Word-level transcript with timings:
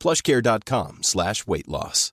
plushcare.com 0.00 0.98
slash 1.02 1.46
weight 1.46 1.68
loss. 1.68 2.12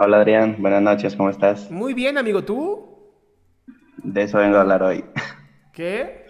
Hola 0.00 0.18
Adrián, 0.18 0.56
buenas 0.60 0.80
noches, 0.80 1.16
¿cómo 1.16 1.28
estás? 1.28 1.72
Muy 1.72 1.92
bien, 1.92 2.18
amigo, 2.18 2.44
¿tú? 2.44 2.86
De 3.96 4.22
eso 4.22 4.38
vengo 4.38 4.56
a 4.56 4.60
hablar 4.60 4.80
hoy. 4.84 5.04
¿Qué? 5.72 6.24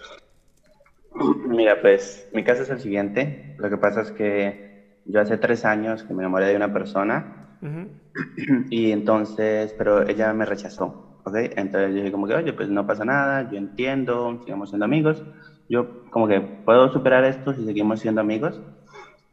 Mira, 1.47 1.81
pues 1.83 2.29
mi 2.33 2.45
caso 2.45 2.63
es 2.63 2.71
el 2.71 2.81
siguiente. 2.81 3.55
Lo 3.59 3.69
que 3.69 3.77
pasa 3.77 4.01
es 4.01 4.11
que 4.13 5.01
yo 5.05 5.21
hace 5.21 5.37
tres 5.37 5.67
años 5.67 6.03
que 6.03 6.15
me 6.15 6.23
enamoré 6.23 6.47
de 6.47 6.57
una 6.57 6.73
persona 6.73 7.59
y 8.71 8.91
entonces, 8.91 9.75
pero 9.77 10.09
ella 10.09 10.33
me 10.33 10.47
rechazó, 10.47 11.08
¿ok? 11.29 11.37
Entonces 11.57 11.91
yo 11.91 11.97
dije 11.99 12.13
como 12.13 12.27
que, 12.27 12.35
oye, 12.35 12.53
pues 12.55 12.69
no 12.71 12.87
pasa 12.87 13.05
nada, 13.05 13.43
yo 13.49 13.59
entiendo, 13.59 14.39
sigamos 14.45 14.71
siendo 14.71 14.85
amigos. 14.87 15.25
Yo 15.69 15.91
como 16.11 16.29
que 16.29 16.43
puedo 16.65 16.89
superar 16.91 17.25
esto 17.25 17.55
si 17.55 17.65
seguimos 17.65 18.01
siendo 18.01 18.21
amigos. 18.21 18.63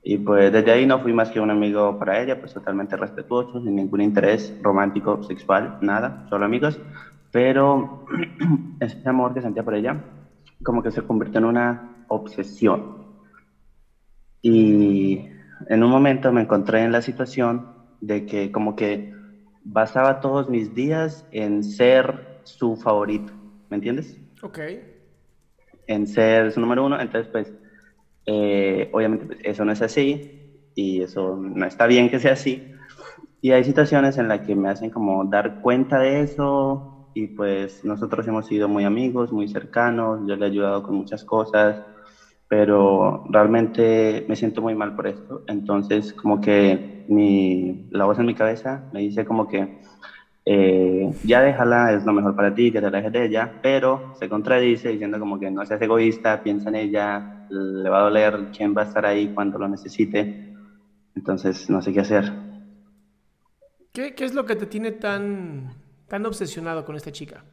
Y 0.04 0.20
pues 0.20 0.52
desde 0.52 0.72
ahí 0.72 0.86
no 0.86 1.00
fui 1.02 1.14
más 1.14 1.32
que 1.32 1.40
un 1.40 1.50
amigo 1.52 1.98
para 1.98 2.22
ella, 2.22 2.36
pues 2.40 2.54
totalmente 2.54 2.96
respetuoso, 2.98 3.60
sin 3.62 3.76
ningún 3.76 4.02
interés 4.02 4.54
romántico, 4.60 5.20
sexual, 5.24 5.74
nada, 5.80 6.16
solo 6.26 6.46
amigos. 6.46 6.82
Pero 7.32 7.92
ese 8.80 8.98
amor 9.10 9.34
que 9.34 9.42
sentía 9.42 9.64
por 9.64 9.76
ella, 9.76 10.00
como 10.64 10.84
que 10.84 10.92
se 10.92 11.02
convirtió 11.04 11.40
en 11.40 11.46
una 11.46 11.84
obsesión. 12.08 12.86
Y 14.42 15.26
en 15.70 15.84
un 15.84 15.90
momento 15.90 16.32
me 16.32 16.42
encontré 16.42 16.84
en 16.84 16.92
la 16.92 17.02
situación 17.02 17.68
de 18.00 18.26
que 18.26 18.52
como 18.52 18.76
que 18.76 19.06
basaba 19.66 20.20
todos 20.20 20.48
mis 20.48 20.74
días 20.74 21.26
en 21.32 21.64
ser 21.64 22.20
su 22.44 22.78
favorito, 22.78 23.34
¿me 23.70 23.76
entiendes? 23.76 24.22
Ok. 24.42 24.60
En 25.88 26.08
ser 26.08 26.52
su 26.52 26.62
número 26.62 26.86
uno, 26.86 27.02
entonces 27.02 27.30
pues 27.32 27.54
eh, 28.28 28.88
obviamente 28.92 29.26
pues, 29.26 29.40
eso 29.44 29.66
no 29.66 29.72
es 29.72 29.82
así 29.82 30.22
y 30.76 31.02
eso 31.02 31.36
no 31.36 31.66
está 31.66 31.88
bien 31.88 32.10
que 32.10 32.20
sea 32.20 32.34
así. 32.34 32.64
Y 33.42 33.52
hay 33.52 33.64
situaciones 33.64 34.18
en 34.18 34.28
las 34.28 34.42
que 34.42 34.56
me 34.56 34.70
hacen 34.70 34.92
como 34.92 35.26
dar 35.26 35.56
cuenta 35.60 36.00
de 36.00 36.22
eso 36.22 36.86
y 37.14 37.28
pues 37.28 37.84
nosotros 37.84 38.28
hemos 38.28 38.46
sido 38.46 38.68
muy 38.68 38.84
amigos, 38.84 39.32
muy 39.32 39.48
cercanos, 39.48 40.22
yo 40.28 40.36
le 40.36 40.46
he 40.46 40.50
ayudado 40.50 40.82
con 40.84 40.96
muchas 40.96 41.24
cosas, 41.24 41.82
pero 42.48 43.22
realmente 43.24 44.24
me 44.28 44.36
siento 44.36 44.62
muy 44.62 44.76
mal 44.76 44.94
por 44.94 45.08
esto. 45.08 45.42
Entonces 45.48 46.14
como 46.14 46.40
que 46.40 46.84
mi, 47.08 47.88
la 47.92 48.06
voz 48.06 48.20
en 48.20 48.26
mi 48.26 48.36
cabeza 48.36 48.84
me 48.92 49.02
dice 49.02 49.26
como 49.26 49.48
que 49.48 49.68
eh, 50.46 51.12
ya 51.24 51.42
déjala, 51.42 51.94
es 51.94 52.06
lo 52.06 52.14
mejor 52.14 52.36
para 52.36 52.54
ti, 52.54 52.72
que 52.72 52.80
te 52.80 52.88
alejes 52.88 53.12
de 53.12 53.26
ella, 53.26 53.52
pero 53.62 54.14
se 54.20 54.30
contradice 54.30 54.90
diciendo 54.90 55.20
como 55.20 55.40
que 55.40 55.50
no 55.50 55.66
seas 55.66 55.82
egoísta, 55.82 56.44
piensa 56.44 56.70
en 56.70 56.76
ella, 56.76 57.48
le 57.50 57.90
va 57.90 58.00
a 58.00 58.04
doler 58.04 58.52
quién 58.56 58.76
va 58.76 58.82
a 58.82 58.86
estar 58.86 59.06
ahí 59.06 59.34
cuando 59.34 59.58
lo 59.58 59.68
necesite, 59.68 60.54
entonces 61.16 61.70
no 61.70 61.82
sé 61.82 61.94
qué 61.94 62.02
hacer. 62.02 62.32
¿Qué, 63.92 64.14
qué 64.14 64.26
es 64.26 64.36
lo 64.36 64.46
que 64.46 64.56
te 64.56 64.68
tiene 64.68 64.92
tan, 64.92 65.74
tan 66.08 66.26
obsesionado 66.26 66.86
con 66.86 66.96
esta 66.96 67.12
chica? 67.12 67.44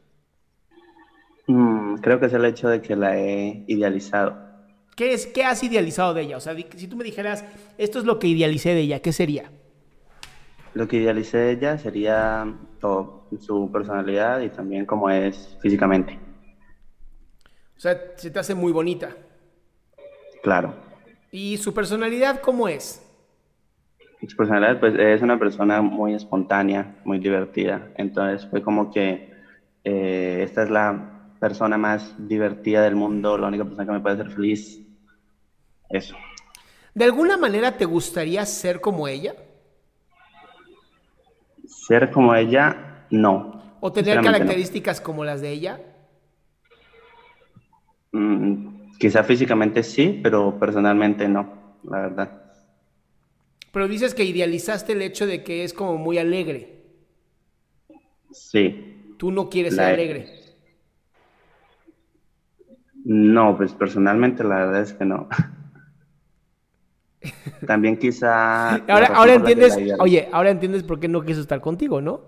Mm, 1.46 1.96
creo 1.96 2.20
que 2.20 2.26
es 2.26 2.32
el 2.32 2.44
hecho 2.44 2.68
de 2.68 2.82
que 2.82 2.94
la 2.94 3.18
he 3.18 3.64
idealizado. 3.66 4.51
¿Qué, 4.96 5.12
es, 5.14 5.26
¿Qué 5.26 5.44
has 5.44 5.62
idealizado 5.62 6.14
de 6.14 6.22
ella? 6.22 6.36
O 6.36 6.40
sea, 6.40 6.54
si 6.76 6.88
tú 6.88 6.96
me 6.96 7.04
dijeras, 7.04 7.44
esto 7.78 7.98
es 7.98 8.04
lo 8.04 8.18
que 8.18 8.28
idealicé 8.28 8.70
de 8.74 8.80
ella, 8.80 9.00
¿qué 9.00 9.12
sería? 9.12 9.50
Lo 10.74 10.86
que 10.88 10.96
idealicé 10.98 11.38
de 11.38 11.50
ella 11.52 11.78
sería 11.78 12.58
todo, 12.78 13.26
su 13.40 13.70
personalidad 13.72 14.40
y 14.40 14.50
también 14.50 14.84
cómo 14.86 15.08
es 15.10 15.56
físicamente, 15.62 16.18
O 17.76 17.80
sea, 17.80 17.98
se 18.16 18.30
te 18.30 18.38
hace 18.38 18.54
muy 18.54 18.72
bonita. 18.72 19.14
claro. 20.42 20.74
¿Y 21.32 21.56
su 21.58 21.74
personalidad 21.74 22.40
cómo 22.40 22.68
es? 22.68 23.02
Su 24.26 24.36
personalidad, 24.36 24.78
pues 24.78 24.94
es 24.98 25.20
una 25.22 25.38
persona 25.38 25.82
muy 25.82 26.14
espontánea, 26.14 26.96
muy 27.04 27.18
divertida. 27.18 27.90
Entonces 27.96 28.48
fue 28.48 28.62
como 28.62 28.90
que 28.90 29.32
eh, 29.84 30.40
esta 30.44 30.62
es 30.62 30.70
la 30.70 31.11
persona 31.42 31.76
más 31.76 32.14
divertida 32.28 32.82
del 32.82 32.94
mundo, 32.94 33.36
la 33.36 33.48
única 33.48 33.64
persona 33.64 33.84
que 33.84 33.90
me 33.90 33.98
puede 34.00 34.14
hacer 34.14 34.30
feliz. 34.30 34.80
Eso. 35.90 36.14
¿De 36.94 37.04
alguna 37.04 37.36
manera 37.36 37.76
te 37.76 37.84
gustaría 37.84 38.46
ser 38.46 38.80
como 38.80 39.08
ella? 39.08 39.34
Ser 41.66 42.12
como 42.12 42.32
ella, 42.32 43.06
no. 43.10 43.76
¿O 43.80 43.92
tener 43.92 44.18
no. 44.18 44.22
características 44.22 45.00
como 45.00 45.24
las 45.24 45.40
de 45.40 45.50
ella? 45.50 45.80
Mm, 48.12 48.92
quizá 49.00 49.24
físicamente 49.24 49.82
sí, 49.82 50.20
pero 50.22 50.56
personalmente 50.60 51.26
no, 51.26 51.76
la 51.82 52.02
verdad. 52.02 52.42
Pero 53.72 53.88
dices 53.88 54.14
que 54.14 54.22
idealizaste 54.24 54.92
el 54.92 55.02
hecho 55.02 55.26
de 55.26 55.42
que 55.42 55.64
es 55.64 55.72
como 55.74 55.98
muy 55.98 56.18
alegre. 56.18 56.84
Sí. 58.30 59.14
Tú 59.18 59.32
no 59.32 59.48
quieres 59.50 59.74
La- 59.74 59.86
ser 59.86 59.94
alegre. 59.94 60.41
No, 63.12 63.58
pues 63.58 63.74
personalmente 63.74 64.42
la 64.42 64.56
verdad 64.56 64.80
es 64.80 64.94
que 64.94 65.04
no. 65.04 65.28
También 67.66 67.98
quizá... 67.98 68.76
Ahora, 68.88 69.08
ahora 69.08 69.34
entiendes, 69.34 69.76
oye, 69.98 70.30
ahora 70.32 70.50
entiendes 70.50 70.82
por 70.82 70.98
qué 70.98 71.08
no 71.08 71.22
quiso 71.22 71.42
estar 71.42 71.60
contigo, 71.60 72.00
¿no? 72.00 72.22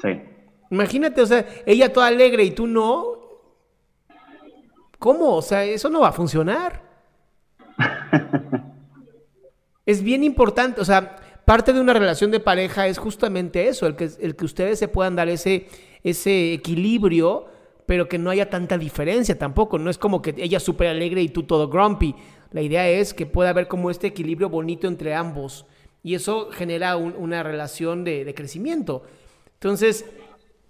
Sí. 0.00 0.22
Imagínate, 0.70 1.20
o 1.22 1.26
sea, 1.26 1.44
ella 1.66 1.92
toda 1.92 2.06
alegre 2.06 2.44
y 2.44 2.52
tú 2.52 2.68
no. 2.68 3.18
¿Cómo? 4.98 5.34
O 5.34 5.42
sea, 5.42 5.64
eso 5.64 5.90
no 5.90 6.00
va 6.00 6.08
a 6.08 6.12
funcionar. 6.12 6.82
es 9.86 10.02
bien 10.02 10.22
importante, 10.22 10.80
o 10.80 10.84
sea, 10.84 11.16
parte 11.44 11.72
de 11.72 11.80
una 11.80 11.92
relación 11.92 12.30
de 12.30 12.40
pareja 12.40 12.86
es 12.86 12.98
justamente 12.98 13.68
eso, 13.68 13.86
el 13.86 13.96
que, 13.96 14.08
el 14.20 14.36
que 14.36 14.44
ustedes 14.44 14.78
se 14.78 14.88
puedan 14.88 15.16
dar 15.16 15.28
ese, 15.28 15.68
ese 16.02 16.54
equilibrio, 16.54 17.46
pero 17.86 18.08
que 18.08 18.18
no 18.18 18.30
haya 18.30 18.48
tanta 18.50 18.78
diferencia 18.78 19.38
tampoco. 19.38 19.78
No 19.78 19.90
es 19.90 19.98
como 19.98 20.22
que 20.22 20.34
ella 20.38 20.60
súper 20.60 20.88
alegre 20.88 21.22
y 21.22 21.28
tú 21.28 21.42
todo 21.44 21.68
grumpy. 21.68 22.14
La 22.52 22.62
idea 22.62 22.88
es 22.88 23.12
que 23.14 23.26
pueda 23.26 23.50
haber 23.50 23.68
como 23.68 23.90
este 23.90 24.06
equilibrio 24.06 24.48
bonito 24.48 24.86
entre 24.86 25.14
ambos. 25.14 25.66
Y 26.02 26.14
eso 26.14 26.50
genera 26.52 26.96
un- 26.96 27.14
una 27.16 27.42
relación 27.42 28.04
de, 28.04 28.24
de 28.24 28.34
crecimiento. 28.34 29.02
Entonces, 29.54 30.04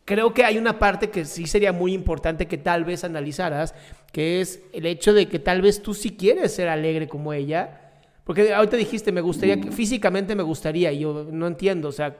creo 0.04 0.32
que 0.32 0.44
hay 0.44 0.58
una 0.58 0.78
parte 0.78 1.10
que 1.10 1.24
sí 1.24 1.46
sería 1.46 1.72
muy 1.72 1.92
importante 1.92 2.46
que 2.46 2.58
tal 2.58 2.84
vez 2.84 3.04
analizaras, 3.04 3.74
que 4.12 4.40
es 4.40 4.62
el 4.72 4.86
hecho 4.86 5.12
de 5.12 5.26
que 5.28 5.38
tal 5.38 5.60
vez 5.62 5.82
tú 5.82 5.92
sí 5.94 6.16
quieres 6.16 6.54
ser 6.54 6.68
alegre 6.68 7.08
como 7.08 7.32
ella. 7.32 7.80
Porque 8.24 8.54
ahorita 8.54 8.76
dijiste, 8.76 9.12
me 9.12 9.20
gustaría, 9.20 9.60
que- 9.60 9.70
físicamente 9.72 10.34
me 10.34 10.42
gustaría, 10.42 10.92
yo 10.92 11.26
no 11.30 11.46
entiendo, 11.46 11.88
o 11.88 11.92
sea, 11.92 12.16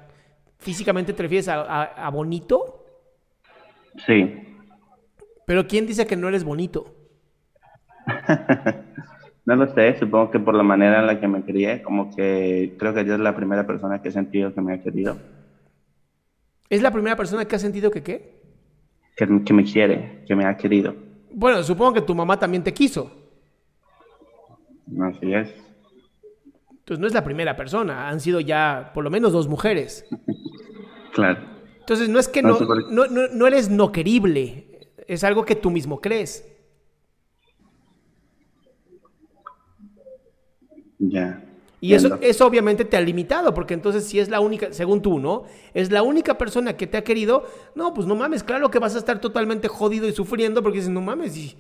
¿físicamente 0.59 1.13
te 1.13 1.23
refieres 1.23 1.49
a, 1.49 1.63
a- 1.63 2.07
a 2.07 2.11
bonito? 2.11 2.85
Sí. 4.07 4.54
Pero 5.47 5.67
¿quién 5.67 5.87
dice 5.87 6.07
que 6.07 6.17
no 6.17 6.29
eres 6.29 6.45
bonito? 6.45 6.95
no 9.45 9.57
lo 9.57 9.75
sé, 9.75 9.99
supongo 9.99 10.31
que 10.31 10.41
por 10.41 10.55
la 10.55 10.63
manera 10.63 11.01
en 11.01 11.07
la 11.07 11.21
que 11.21 11.29
me 11.29 11.43
crié, 11.43 11.83
como 11.83 12.15
que 12.15 12.75
creo 12.79 12.95
que 12.95 13.01
ella 13.01 13.15
es 13.15 13.21
la 13.21 13.37
primera 13.37 13.67
persona 13.67 14.01
que 14.01 14.09
he 14.09 14.13
sentido 14.13 14.55
que 14.55 14.61
me 14.61 14.75
ha 14.75 14.83
querido. 14.83 15.17
¿Es 16.69 16.83
la 16.83 16.91
primera 16.91 17.17
persona 17.17 17.45
que 17.45 17.57
ha 17.57 17.59
sentido 17.59 17.91
que 17.91 18.03
qué? 18.03 18.43
Que, 19.17 19.27
que 19.45 19.53
me 19.53 19.65
quiere, 19.65 20.25
que 20.27 20.35
me 20.35 20.45
ha 20.45 20.57
querido. 20.57 20.95
Bueno, 21.33 21.63
supongo 21.63 21.95
que 21.95 22.01
tu 22.01 22.15
mamá 22.15 22.39
también 22.39 22.63
te 22.63 22.73
quiso. 22.73 23.11
Así 25.01 25.33
es. 25.33 25.55
Entonces 26.71 27.01
no 27.01 27.07
es 27.07 27.15
la 27.15 27.25
primera 27.25 27.57
persona, 27.57 28.09
han 28.09 28.21
sido 28.21 28.41
ya 28.41 28.91
por 28.93 29.05
lo 29.05 29.11
menos 29.11 29.33
dos 29.33 29.49
mujeres. 29.49 30.05
Claro. 31.15 31.39
Entonces 31.79 32.09
no 32.09 32.19
es 32.19 32.27
que 32.27 32.43
no, 32.43 32.59
no, 32.91 33.07
no, 33.07 33.29
no 33.29 33.47
eres 33.47 33.71
no 33.71 33.93
querible, 33.93 34.74
es 35.09 35.25
algo 35.25 35.45
que 35.45 35.55
tú 35.55 35.71
mismo 35.71 36.01
crees. 36.01 36.45
Ya. 40.99 41.45
Y 41.81 41.93
eso, 41.93 42.19
eso 42.23 42.47
obviamente 42.47 42.87
te 42.87 42.97
ha 42.97 43.01
limitado, 43.03 43.53
porque 43.53 43.75
entonces 43.75 44.05
si 44.07 44.19
es 44.19 44.31
la 44.31 44.41
única, 44.41 44.73
según 44.73 45.03
tú, 45.03 45.19
¿no? 45.19 45.45
Es 45.75 45.91
la 45.91 46.03
única 46.03 46.39
persona 46.39 46.79
que 46.79 46.87
te 46.87 46.97
ha 46.97 47.05
querido, 47.05 47.45
no, 47.75 47.93
pues 47.93 48.07
no 48.07 48.15
mames, 48.15 48.43
claro 48.43 48.71
que 48.71 48.79
vas 48.79 48.95
a 48.95 48.99
estar 48.99 49.21
totalmente 49.21 49.69
jodido 49.69 50.09
y 50.09 50.13
sufriendo 50.13 50.63
porque 50.63 50.79
dices, 50.79 50.91
no 50.91 51.03
mames, 51.03 51.37
y, 51.37 51.57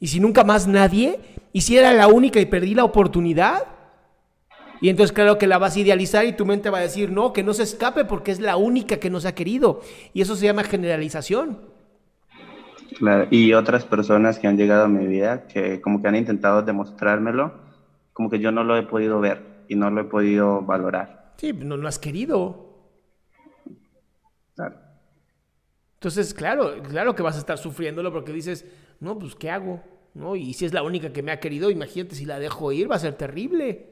y 0.00 0.06
si 0.06 0.18
nunca 0.18 0.44
más 0.44 0.66
nadie, 0.66 1.20
y 1.52 1.60
si 1.60 1.76
era 1.76 1.92
la 1.92 2.08
única 2.08 2.40
y 2.40 2.46
perdí 2.46 2.74
la 2.74 2.84
oportunidad, 2.84 3.64
y 4.80 4.88
entonces 4.88 5.12
claro 5.12 5.36
que 5.36 5.46
la 5.46 5.58
vas 5.58 5.76
a 5.76 5.80
idealizar 5.80 6.24
y 6.24 6.32
tu 6.32 6.46
mente 6.46 6.70
va 6.70 6.78
a 6.78 6.82
decir, 6.82 7.10
no, 7.10 7.32
que 7.32 7.42
no 7.42 7.52
se 7.52 7.62
escape 7.62 8.06
porque 8.06 8.30
es 8.30 8.40
la 8.40 8.56
única 8.56 8.98
que 8.98 9.10
nos 9.10 9.24
ha 9.24 9.34
querido. 9.34 9.80
Y 10.12 10.20
eso 10.20 10.36
se 10.36 10.46
llama 10.46 10.64
generalización. 10.64 11.75
Claro, 12.98 13.28
y 13.30 13.52
otras 13.52 13.84
personas 13.84 14.38
que 14.38 14.46
han 14.46 14.56
llegado 14.56 14.84
a 14.84 14.88
mi 14.88 15.06
vida 15.06 15.46
que 15.46 15.80
como 15.80 16.00
que 16.00 16.08
han 16.08 16.16
intentado 16.16 16.62
demostrármelo, 16.62 17.52
como 18.12 18.30
que 18.30 18.38
yo 18.38 18.52
no 18.52 18.64
lo 18.64 18.76
he 18.76 18.84
podido 18.84 19.20
ver 19.20 19.64
y 19.68 19.74
no 19.74 19.90
lo 19.90 20.00
he 20.00 20.04
podido 20.04 20.62
valorar. 20.62 21.34
Sí, 21.36 21.52
no 21.52 21.76
lo 21.76 21.88
has 21.88 21.98
querido. 21.98 22.64
Claro. 24.54 24.76
Entonces, 25.94 26.32
claro, 26.32 26.82
claro 26.88 27.14
que 27.14 27.22
vas 27.22 27.36
a 27.36 27.40
estar 27.40 27.58
sufriéndolo 27.58 28.12
porque 28.12 28.32
dices, 28.32 28.64
no, 29.00 29.18
pues, 29.18 29.34
¿qué 29.34 29.50
hago? 29.50 29.82
¿No? 30.14 30.34
Y 30.34 30.54
si 30.54 30.64
es 30.64 30.72
la 30.72 30.82
única 30.82 31.12
que 31.12 31.22
me 31.22 31.32
ha 31.32 31.40
querido, 31.40 31.70
imagínate 31.70 32.14
si 32.14 32.24
la 32.24 32.38
dejo 32.38 32.72
ir, 32.72 32.90
va 32.90 32.96
a 32.96 33.00
ser 33.00 33.14
terrible. 33.14 33.90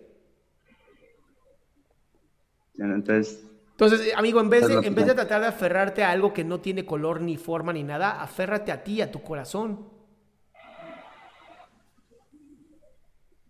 Entonces, 2.78 3.44
entonces, 3.76 4.14
amigo, 4.16 4.40
en 4.40 4.50
vez, 4.50 4.68
de, 4.68 4.86
en 4.86 4.94
vez 4.94 5.04
de 5.04 5.14
tratar 5.14 5.40
de 5.40 5.48
aferrarte 5.48 6.04
a 6.04 6.12
algo 6.12 6.32
que 6.32 6.44
no 6.44 6.60
tiene 6.60 6.86
color 6.86 7.20
ni 7.20 7.36
forma 7.36 7.72
ni 7.72 7.82
nada, 7.82 8.22
aférrate 8.22 8.70
a 8.70 8.84
ti, 8.84 9.00
a 9.00 9.10
tu 9.10 9.20
corazón. 9.20 9.88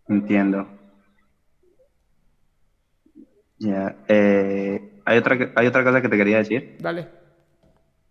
Entiendo. 0.09 0.67
Ya. 3.59 3.97
Eh, 4.09 5.03
hay, 5.05 5.19
otra, 5.19 5.53
hay 5.57 5.67
otra 5.67 5.85
cosa 5.85 6.01
que 6.01 6.09
te 6.09 6.17
quería 6.17 6.39
decir. 6.39 6.79
Dale. 6.81 7.09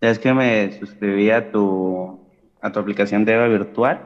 Es 0.00 0.20
que 0.20 0.32
me 0.32 0.70
suscribí 0.78 1.30
a 1.30 1.50
tu, 1.50 2.28
a 2.60 2.70
tu 2.70 2.78
aplicación 2.78 3.24
de 3.24 3.32
Eva 3.32 3.48
virtual 3.48 4.02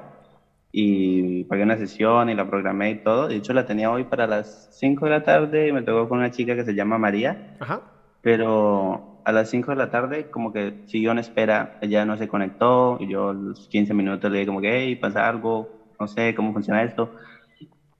y 0.72 1.44
pagué 1.44 1.62
una 1.62 1.76
sesión 1.76 2.30
y 2.30 2.34
la 2.34 2.48
programé 2.48 2.90
y 2.92 3.02
todo. 3.02 3.28
De 3.28 3.36
hecho, 3.36 3.52
la 3.52 3.66
tenía 3.66 3.90
hoy 3.90 4.04
para 4.04 4.26
las 4.26 4.70
5 4.78 5.04
de 5.04 5.10
la 5.10 5.24
tarde 5.24 5.68
y 5.68 5.72
me 5.72 5.82
tocó 5.82 6.08
con 6.08 6.20
una 6.20 6.30
chica 6.30 6.54
que 6.54 6.64
se 6.64 6.74
llama 6.74 6.96
María. 6.96 7.54
Ajá. 7.60 7.97
Pero 8.20 9.20
a 9.24 9.32
las 9.32 9.50
5 9.50 9.72
de 9.72 9.76
la 9.76 9.90
tarde, 9.90 10.30
como 10.30 10.52
que 10.52 10.82
siguió 10.86 11.12
en 11.12 11.18
espera, 11.18 11.78
ella 11.82 12.04
no 12.04 12.16
se 12.16 12.28
conectó 12.28 12.96
y 12.98 13.08
yo 13.08 13.28
a 13.28 13.34
los 13.34 13.68
15 13.68 13.92
minutos 13.94 14.30
le 14.30 14.38
dije 14.38 14.46
como 14.46 14.60
que, 14.60 14.74
hey, 14.74 14.96
pasa 14.96 15.28
algo, 15.28 15.68
no 16.00 16.08
sé 16.08 16.34
cómo 16.34 16.52
funciona 16.52 16.82
esto. 16.82 17.12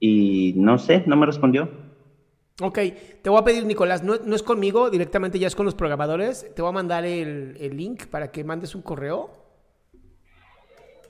Y 0.01 0.55
no 0.57 0.79
sé, 0.79 1.05
no 1.07 1.17
me 1.17 1.27
respondió. 1.27 1.69
Ok, 2.61 2.79
te 3.23 3.31
voy 3.31 3.39
a 3.39 3.45
pedir, 3.45 3.65
Nicolás, 3.67 4.03
no, 4.03 4.15
es 4.15 4.43
conmigo, 4.43 4.91
directamente 4.91 5.39
ya 5.39 5.47
es 5.47 5.55
con 5.55 5.67
los 5.67 5.75
programadores. 5.75 6.53
Te 6.55 6.63
voy 6.63 6.71
a 6.71 6.73
mandar 6.73 7.05
el, 7.05 7.77
link 7.77 8.07
para 8.07 8.33
que 8.33 8.43
mandes 8.43 8.75
un 8.75 8.83
correo. 8.83 9.31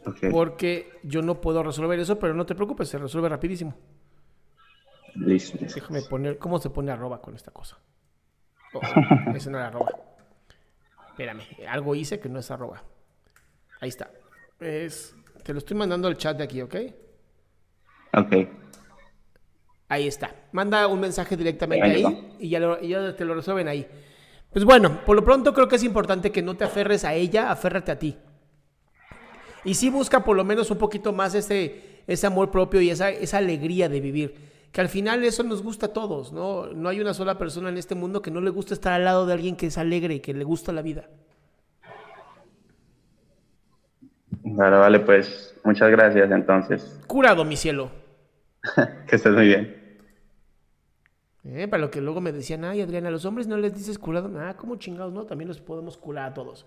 Okay. 0.05 0.31
Porque 0.31 0.91
yo 1.03 1.23
no 1.23 1.41
puedo 1.41 1.63
resolver 1.63 1.99
eso, 1.99 2.19
pero 2.19 2.35
no 2.35 2.45
te 2.45 2.55
preocupes, 2.55 2.89
se 2.89 2.99
resuelve 2.99 3.29
rapidísimo. 3.29 3.75
Listo. 5.15 5.59
Déjame 5.61 6.03
poner, 6.03 6.39
¿cómo 6.39 6.59
se 6.59 6.71
pone 6.71 6.91
arroba 6.91 7.21
con 7.21 7.35
esta 7.35 7.51
cosa? 7.51 7.79
Oh, 8.75 8.81
ese 9.35 9.51
no 9.51 9.59
era 9.59 9.69
arroba. 9.69 9.91
Espérame, 11.11 11.43
algo 11.69 11.95
hice 11.95 12.21
que 12.21 12.29
no 12.29 12.39
es 12.39 12.51
arroba. 12.51 12.83
Ahí 13.81 13.89
está. 13.89 14.11
Es, 14.61 15.15
te 15.43 15.53
lo 15.53 15.59
estoy 15.59 15.77
mandando 15.77 16.09
al 16.09 16.17
chat 16.17 16.37
de 16.37 16.45
aquí, 16.45 16.61
¿ok? 16.61 16.77
Ok. 18.15 18.33
Ahí 19.89 20.07
está. 20.07 20.35
Manda 20.53 20.87
un 20.87 21.01
mensaje 21.01 21.37
directamente 21.37 21.87
ahí 21.87 22.37
y 22.39 22.51
ya, 22.51 22.81
ya, 22.81 23.17
te 23.17 23.25
lo 23.25 23.35
resuelven 23.35 23.69
ahí. 23.69 23.87
Pues 24.53 24.65
bueno, 24.65 25.05
por 25.05 25.17
lo 25.17 25.25
pronto 25.25 25.53
creo 25.55 25.69
que 25.69 25.77
es 25.77 25.85
importante 25.85 26.31
que 26.31 26.43
no 26.43 26.57
te 26.57 26.65
aferres 26.65 27.05
a 27.05 27.15
ella, 27.15 27.51
aférrate 27.51 27.93
a 27.93 27.99
ti. 27.99 28.17
Y 29.65 29.75
sí 29.75 29.91
busca 29.91 30.25
por 30.25 30.37
lo 30.37 30.45
menos 30.45 30.71
un 30.71 30.79
poquito 30.79 31.13
más 31.13 31.35
ese, 31.35 32.03
ese 32.07 32.27
amor 32.27 32.51
propio 32.51 32.81
y 32.81 32.91
esa, 32.91 33.11
esa 33.11 33.39
alegría 33.39 33.89
de 33.89 34.01
vivir. 34.01 34.35
Que 34.73 34.81
al 34.81 34.89
final 34.89 35.25
eso 35.25 35.43
nos 35.43 35.63
gusta 35.63 35.87
a 35.87 35.93
todos, 35.93 36.33
¿no? 36.33 36.67
No 36.67 36.89
hay 36.89 37.01
una 37.01 37.15
sola 37.15 37.39
persona 37.39 37.69
en 37.69 37.79
este 37.79 37.95
mundo 37.95 38.23
que 38.23 38.31
no 38.31 38.41
le 38.41 38.51
gusta 38.51 38.75
estar 38.75 38.93
al 38.93 39.05
lado 39.05 39.27
de 39.27 39.33
alguien 39.33 39.57
que 39.57 39.67
es 39.67 39.79
alegre 39.79 40.15
y 40.15 40.21
que 40.21 40.35
le 40.35 40.45
gusta 40.45 40.73
la 40.73 40.83
vida. 40.83 41.09
Vale, 44.43 44.77
vale, 44.77 45.01
pues 45.01 45.55
muchas 45.65 45.91
gracias 45.91 46.31
entonces. 46.31 47.01
Curado, 47.07 47.45
mi 47.45 47.57
cielo. 47.57 47.91
que 49.07 49.17
estés 49.17 49.33
muy 49.33 49.47
bien. 49.47 49.79
Eh, 51.45 51.67
para 51.69 51.81
lo 51.81 51.91
que 51.91 52.01
luego 52.01 52.21
me 52.21 52.33
decían, 52.33 52.65
ay 52.65 52.83
Adriana, 52.83 53.09
a 53.09 53.11
los 53.11 53.25
hombres 53.25 53.47
no 53.47 53.57
les 53.57 53.75
dices 53.75 53.99
curado. 53.99 54.31
Ah, 54.39 54.55
¿cómo 54.57 54.77
chingados? 54.77 55.13
No, 55.13 55.25
también 55.25 55.49
los 55.49 55.61
podemos 55.61 55.97
curar 55.97 56.31
a 56.31 56.35
todos. 56.35 56.67